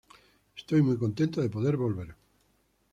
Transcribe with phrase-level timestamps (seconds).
[0.57, 2.15] Estoy muy contento de poder volver.